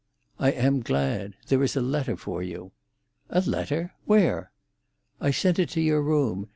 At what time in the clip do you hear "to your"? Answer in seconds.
5.73-6.01